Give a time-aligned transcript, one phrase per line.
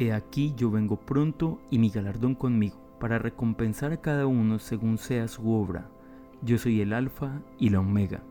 [0.00, 4.96] He aquí yo vengo pronto y mi galardón conmigo, para recompensar a cada uno según
[4.96, 5.90] sea su obra.
[6.40, 8.22] Yo soy el Alfa y la Omega,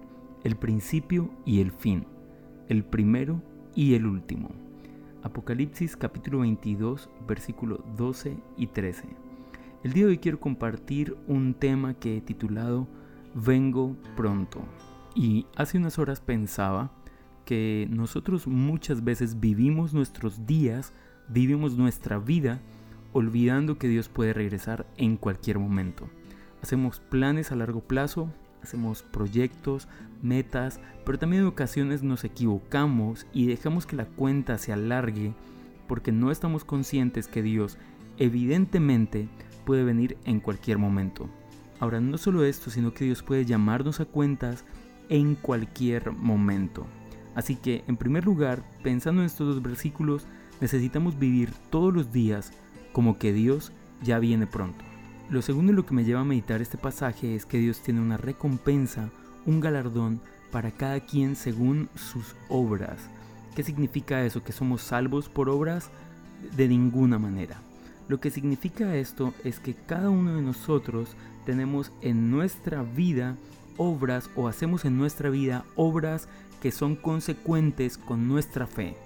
[0.44, 2.08] el principio y el fin,
[2.70, 3.44] el primero
[3.76, 4.50] y el último.
[5.21, 9.04] Apocalipsis capítulo 22, versículo 12 y 13.
[9.84, 12.88] El día de hoy quiero compartir un tema que he titulado
[13.36, 14.63] Vengo pronto.
[15.13, 16.91] Y hace unas horas pensaba
[17.45, 20.94] que nosotros muchas veces vivimos nuestros días,
[21.30, 22.60] vivimos nuestra vida,
[23.14, 26.10] olvidando que Dios puede regresar en cualquier momento.
[26.62, 29.88] Hacemos planes a largo plazo, hacemos proyectos,
[30.22, 35.34] metas, pero también en ocasiones nos equivocamos y dejamos que la cuenta se alargue
[35.88, 37.77] porque no estamos conscientes que Dios
[38.18, 39.30] evidentemente
[39.66, 41.30] puede venir en cualquier momento.
[41.80, 44.66] Ahora, no solo esto, sino que Dios puede llamarnos a cuentas
[45.08, 46.86] en cualquier momento.
[47.34, 50.27] Así que, en primer lugar, pensando en estos dos versículos,
[50.62, 52.52] necesitamos vivir todos los días
[52.91, 53.71] como que Dios
[54.02, 54.84] ya viene pronto.
[55.29, 58.02] Lo segundo en lo que me lleva a meditar este pasaje es que Dios tiene
[58.02, 59.10] una recompensa,
[59.46, 60.21] un galardón
[60.52, 63.10] para cada quien según sus obras.
[63.55, 64.44] ¿Qué significa eso?
[64.44, 65.91] ¿Que somos salvos por obras?
[66.56, 67.62] De ninguna manera.
[68.07, 71.16] Lo que significa esto es que cada uno de nosotros
[71.46, 73.35] tenemos en nuestra vida
[73.78, 76.28] obras o hacemos en nuestra vida obras
[76.59, 78.97] que son consecuentes con nuestra fe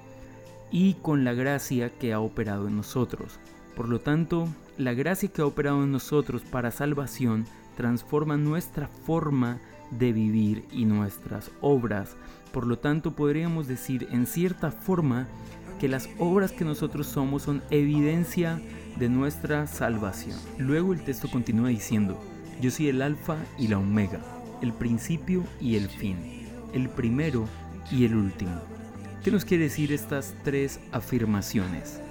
[0.74, 3.40] y con la gracia que ha operado en nosotros.
[3.78, 7.46] Por lo tanto, la gracia que ha operado en nosotros para salvación
[7.78, 12.18] transforma nuestra forma de vivir y nuestras obras.
[12.52, 15.28] Por lo tanto, podríamos decir en cierta forma
[15.80, 18.62] que las obras que nosotros somos son evidencia
[18.98, 20.38] de nuestra salvación.
[20.58, 22.20] Luego el texto continúa diciendo,
[22.60, 24.20] yo soy el alfa y la omega,
[24.62, 26.44] el principio y el fin
[26.74, 27.48] el primero
[27.92, 28.62] y el último.
[29.24, 32.02] ¿Qué nos quiere decir estas tres afirmaciones?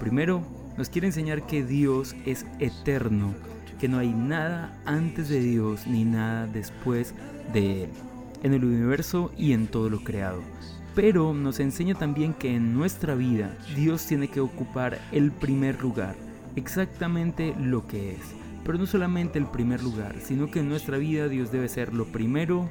[0.00, 0.42] Primero,
[0.78, 3.34] nos quiere enseñar que Dios es eterno,
[3.78, 7.14] que no hay nada antes de Dios ni nada después
[7.52, 7.90] de Él,
[8.42, 10.40] en el universo y en todo lo creado.
[10.94, 16.16] Pero nos enseña también que en nuestra vida Dios tiene que ocupar el primer lugar,
[16.56, 18.20] exactamente lo que es
[18.64, 22.06] pero no solamente el primer lugar, sino que en nuestra vida Dios debe ser lo
[22.06, 22.70] primero,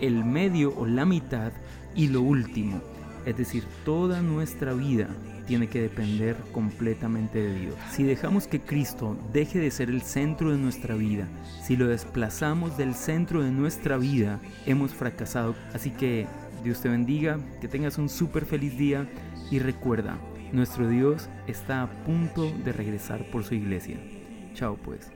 [0.00, 1.52] el medio o la mitad
[1.94, 2.82] y lo último.
[3.24, 5.08] Es decir, toda nuestra vida
[5.46, 7.74] tiene que depender completamente de Dios.
[7.90, 11.26] Si dejamos que Cristo deje de ser el centro de nuestra vida,
[11.62, 15.54] si lo desplazamos del centro de nuestra vida, hemos fracasado.
[15.72, 16.26] Así que
[16.62, 19.08] Dios te bendiga, que tengas un súper feliz día
[19.50, 20.18] y recuerda,
[20.52, 23.98] nuestro Dios está a punto de regresar por su iglesia.
[24.54, 25.10] Chao pues.